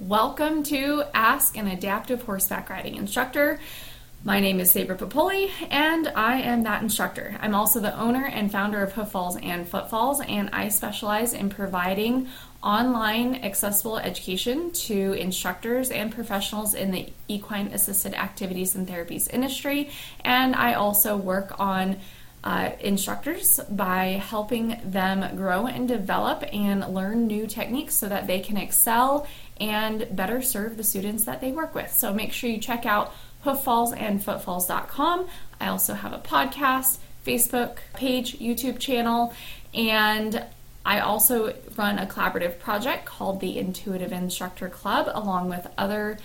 [0.00, 3.60] Welcome to Ask an Adaptive Horseback Riding Instructor.
[4.24, 7.36] My name is Sabra Papoli, and I am that instructor.
[7.38, 11.50] I'm also the owner and founder of Hoof Falls and Footfalls, and I specialize in
[11.50, 12.28] providing
[12.62, 19.90] online accessible education to instructors and professionals in the equine assisted activities and therapies industry.
[20.20, 21.98] And I also work on
[22.42, 28.40] uh, instructors by helping them grow and develop and learn new techniques so that they
[28.40, 29.26] can excel
[29.60, 31.92] and better serve the students that they work with.
[31.92, 33.12] So make sure you check out
[33.44, 35.28] hooffallsandfootfalls.com.
[35.60, 39.34] I also have a podcast, Facebook page, YouTube channel,
[39.74, 40.44] and
[40.84, 46.18] I also run a collaborative project called the Intuitive Instructor Club along with other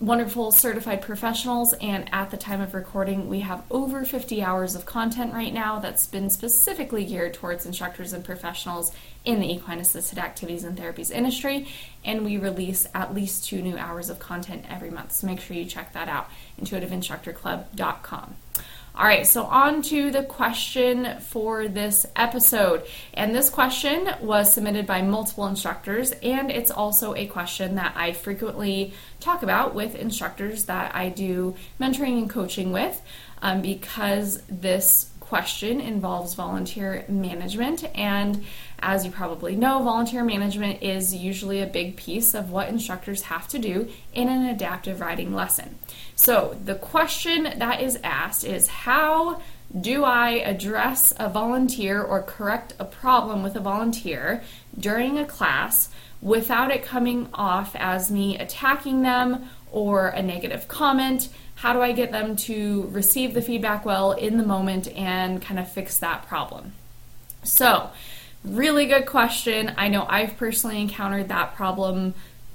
[0.00, 4.86] wonderful certified professionals, and at the time of recording, we have over 50 hours of
[4.86, 8.92] content right now that's been specifically geared towards instructors and professionals
[9.24, 11.66] in the equine assisted activities and therapies industry.
[12.04, 15.12] And we release at least two new hours of content every month.
[15.12, 16.28] So make sure you check that out
[16.60, 18.36] intuitiveinstructorclub.com.
[18.96, 22.84] All right, so on to the question for this episode.
[23.12, 28.12] And this question was submitted by multiple instructors, and it's also a question that I
[28.12, 33.02] frequently talk about with instructors that I do mentoring and coaching with
[33.42, 37.82] um, because this question involves volunteer management.
[37.92, 38.44] And
[38.78, 43.48] as you probably know, volunteer management is usually a big piece of what instructors have
[43.48, 45.76] to do in an adaptive riding lesson.
[46.14, 49.42] So, the question that is asked is how
[49.80, 54.40] do I address a volunteer or correct a problem with a volunteer
[54.78, 55.88] during a class
[56.22, 61.28] without it coming off as me attacking them or a negative comment?
[61.56, 65.58] How do I get them to receive the feedback well in the moment and kind
[65.60, 66.72] of fix that problem?
[67.42, 67.90] So,
[68.44, 69.74] really good question.
[69.76, 72.14] I know I've personally encountered that problem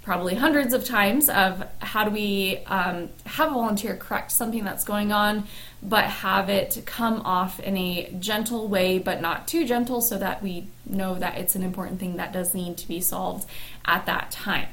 [0.09, 4.83] probably hundreds of times of how do we um, have a volunteer correct something that's
[4.83, 5.43] going on
[5.83, 10.41] but have it come off in a gentle way but not too gentle so that
[10.41, 13.47] we know that it's an important thing that does need to be solved
[13.85, 14.67] at that time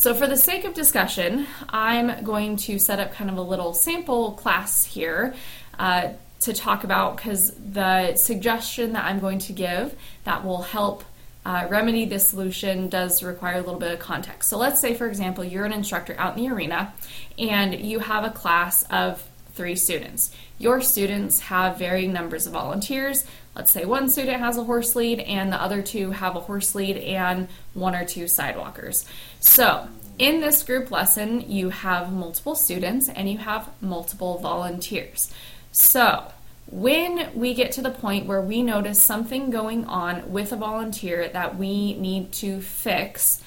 [0.00, 3.74] so, for the sake of discussion, I'm going to set up kind of a little
[3.74, 5.34] sample class here
[5.78, 9.94] uh, to talk about because the suggestion that I'm going to give
[10.24, 11.04] that will help
[11.44, 14.48] uh, remedy this solution does require a little bit of context.
[14.48, 16.94] So, let's say, for example, you're an instructor out in the arena
[17.38, 19.22] and you have a class of
[19.60, 20.34] three students.
[20.56, 23.26] Your students have varying numbers of volunteers.
[23.54, 26.74] Let's say one student has a horse lead and the other two have a horse
[26.74, 29.04] lead and one or two sidewalkers.
[29.38, 29.86] So,
[30.18, 35.30] in this group lesson, you have multiple students and you have multiple volunteers.
[35.72, 36.32] So,
[36.70, 41.28] when we get to the point where we notice something going on with a volunteer
[41.28, 43.42] that we need to fix,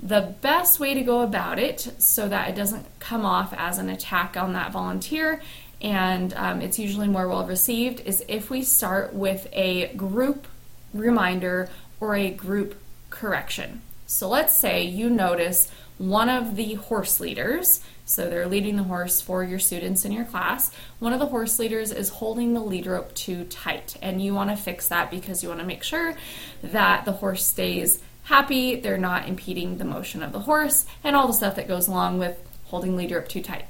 [0.00, 3.88] the best way to go about it so that it doesn't come off as an
[3.88, 5.40] attack on that volunteer
[5.80, 10.46] and um, it's usually more well received is if we start with a group
[10.94, 11.68] reminder
[12.00, 12.80] or a group
[13.10, 13.82] correction.
[14.06, 19.20] So let's say you notice one of the horse leaders, so they're leading the horse
[19.20, 22.86] for your students in your class, one of the horse leaders is holding the lead
[22.86, 26.14] rope too tight, and you want to fix that because you want to make sure
[26.62, 31.28] that the horse stays happy, they're not impeding the motion of the horse, and all
[31.28, 33.66] the stuff that goes along with holding lead rope too tight.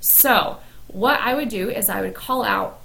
[0.00, 2.80] So, what I would do is I would call out,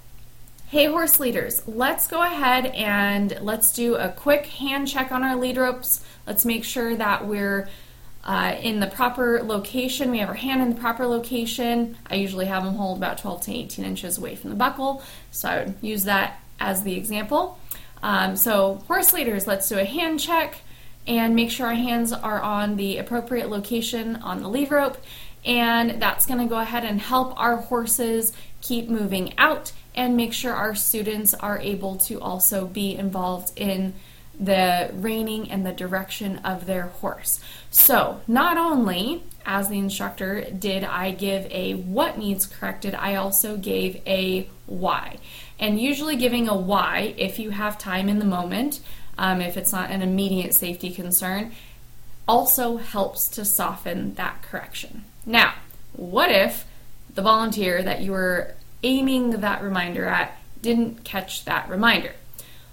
[0.68, 5.38] hey, horse leaders, let's go ahead and let's do a quick hand check on our
[5.38, 6.04] lead ropes.
[6.28, 7.70] Let's make sure that we're
[8.26, 10.12] uh, in the proper location.
[10.12, 11.96] We have our hand in the proper location.
[12.08, 15.02] I usually have them hold about 12 to 18 inches away from the buckle,
[15.32, 17.60] so I would use that as the example.
[18.02, 20.58] Um, so, horse leaders, let's do a hand check
[21.08, 24.98] and make sure our hands are on the appropriate location on the lead rope
[25.46, 30.34] and that's going to go ahead and help our horses keep moving out and make
[30.34, 33.94] sure our students are able to also be involved in
[34.40, 37.40] the reining and the direction of their horse.
[37.70, 43.58] So, not only as the instructor did I give a what needs corrected, I also
[43.58, 45.18] gave a why.
[45.60, 48.80] And usually, giving a why, if you have time in the moment,
[49.18, 51.52] um, if it's not an immediate safety concern,
[52.28, 55.04] also helps to soften that correction.
[55.26, 55.54] Now,
[55.94, 56.66] what if
[57.14, 62.14] the volunteer that you were aiming that reminder at didn't catch that reminder?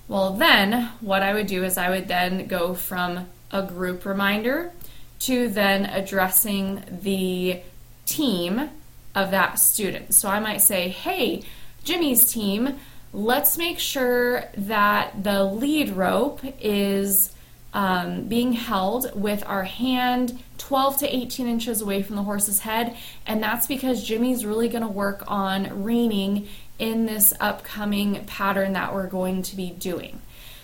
[0.08, 4.72] Well, then what I would do is I would then go from a group reminder
[5.20, 7.60] to then addressing the
[8.06, 8.70] team
[9.14, 10.14] of that student.
[10.14, 11.42] So I might say, hey,
[11.84, 12.78] Jimmy's team,
[13.12, 17.32] let's make sure that the lead rope is
[17.72, 22.96] um, being held with our hand 12 to 18 inches away from the horse's head,
[23.26, 26.48] and that's because Jimmy's really going to work on reining
[26.78, 30.20] in this upcoming pattern that we're going to be doing.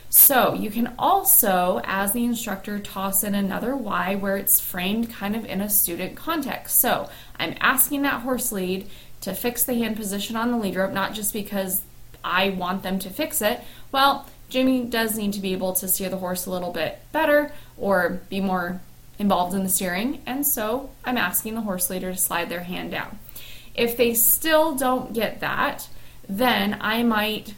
[0.08, 5.36] So you can also, as the instructor, toss in another why where it's framed kind
[5.36, 6.78] of in a student context.
[6.78, 8.88] So I'm asking that horse lead
[9.22, 11.82] to fix the hand position on the lead rope, not just because
[12.26, 13.60] I want them to fix it.
[13.92, 17.52] Well, Jimmy does need to be able to steer the horse a little bit better
[17.76, 18.80] or be more
[19.18, 22.90] involved in the steering, and so I'm asking the horse leader to slide their hand
[22.90, 23.18] down.
[23.74, 25.88] If they still don't get that,
[26.28, 27.54] then I might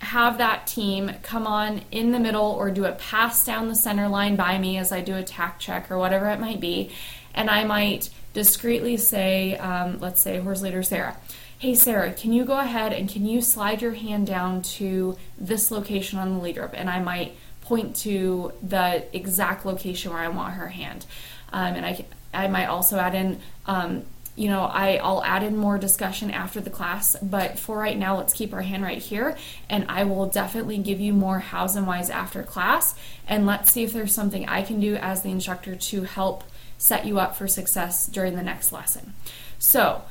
[0.00, 4.08] have that team come on in the middle or do a pass down the center
[4.08, 6.90] line by me as I do a tack check or whatever it might be.
[7.34, 11.16] And I might discreetly say, um, let's say horse leader Sarah,
[11.58, 15.70] hey Sarah, can you go ahead and can you slide your hand down to this
[15.70, 16.74] location on the lead rope?
[16.74, 21.04] And I might point to the exact location where I want her hand.
[21.52, 24.04] Um, and I, I might also add in, um,
[24.36, 28.16] you know, I, I'll add in more discussion after the class, but for right now,
[28.16, 29.36] let's keep our hand right here.
[29.68, 32.94] And I will definitely give you more hows and whys after class.
[33.26, 36.44] And let's see if there's something I can do as the instructor to help
[36.78, 39.12] set you up for success during the next lesson.
[39.58, 40.02] So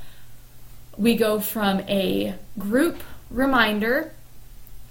[0.97, 4.11] we go from a group reminder,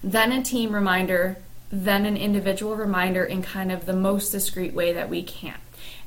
[0.03, 1.37] then a team reminder,
[1.71, 5.57] then an individual reminder in kind of the most discreet way that we can.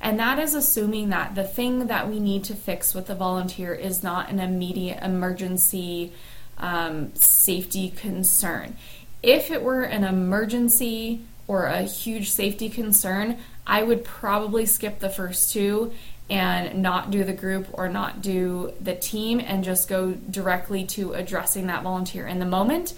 [0.02, 3.74] And that is assuming that the thing that we need to fix with the volunteer
[3.74, 6.14] is not an immediate emergency
[6.58, 8.78] um, safety concern.
[9.22, 13.36] If it were an emergency or a huge safety concern,
[13.66, 15.92] I would probably skip the first two
[16.30, 21.14] and not do the group or not do the team and just go directly to
[21.14, 22.94] addressing that volunteer in the moment.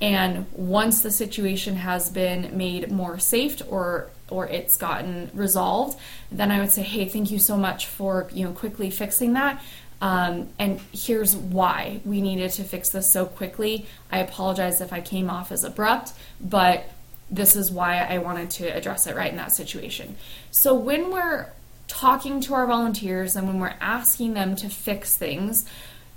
[0.00, 5.98] And once the situation has been made more safe or or it's gotten resolved,
[6.30, 9.60] then I would say, hey, thank you so much for you know quickly fixing that.
[10.00, 13.84] Um, and here's why we needed to fix this so quickly.
[14.12, 16.88] I apologize if I came off as abrupt, but
[17.30, 20.16] this is why I wanted to address it right in that situation.
[20.50, 21.48] So when we're
[21.86, 25.64] talking to our volunteers and when we're asking them to fix things,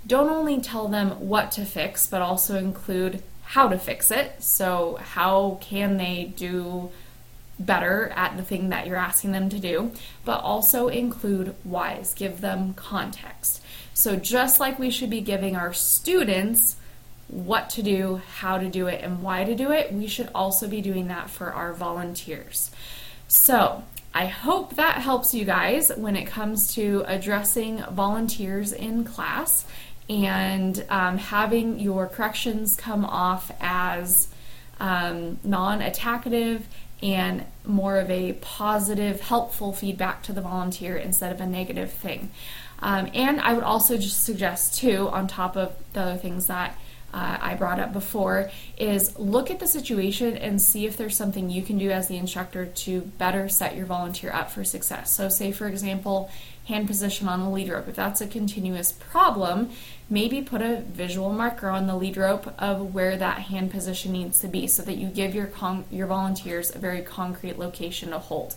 [0.06, 4.42] don't only tell them what to fix, but also include how to fix it.
[4.42, 6.90] So, how can they do
[7.58, 9.92] better at the thing that you're asking them to do,
[10.24, 13.62] but also include whys, give them context.
[13.94, 16.76] So, just like we should be giving our students
[17.34, 20.68] what to do, how to do it, and why to do it, we should also
[20.68, 22.70] be doing that for our volunteers.
[23.28, 23.82] So,
[24.16, 29.66] I hope that helps you guys when it comes to addressing volunteers in class
[30.08, 34.28] and um, having your corrections come off as
[34.78, 36.62] um, non attackative
[37.02, 42.30] and more of a positive, helpful feedback to the volunteer instead of a negative thing.
[42.78, 46.78] Um, and I would also just suggest, too, on top of the other things that
[47.14, 51.48] uh, I brought up before, is look at the situation and see if there's something
[51.48, 55.14] you can do as the instructor to better set your volunteer up for success.
[55.14, 56.28] So, say for example,
[56.66, 57.86] hand position on the lead rope.
[57.86, 59.70] If that's a continuous problem,
[60.10, 64.40] maybe put a visual marker on the lead rope of where that hand position needs
[64.40, 68.18] to be so that you give your con- your volunteers a very concrete location to
[68.18, 68.56] hold.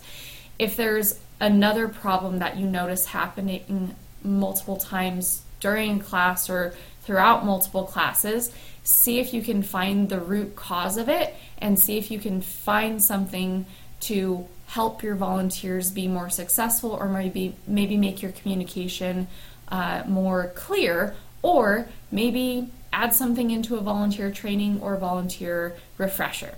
[0.58, 3.94] If there's another problem that you notice happening
[4.24, 6.74] multiple times during class or
[7.08, 8.52] throughout multiple classes,
[8.84, 12.42] see if you can find the root cause of it and see if you can
[12.42, 13.64] find something
[13.98, 19.26] to help your volunteers be more successful or maybe maybe make your communication
[19.68, 26.56] uh, more clear or maybe add something into a volunteer training or volunteer refresher.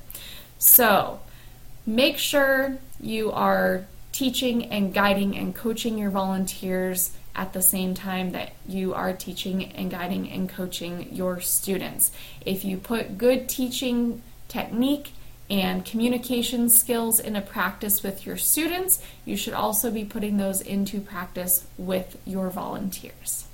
[0.59, 1.21] So
[1.87, 8.33] make sure you are teaching and guiding and coaching your volunteers at the same time
[8.33, 12.11] that you are teaching and guiding and coaching your students.
[12.45, 15.13] If you put good teaching technique
[15.49, 21.01] and communication skills into practice with your students, you should also be putting those into
[21.01, 23.47] practice with your volunteers.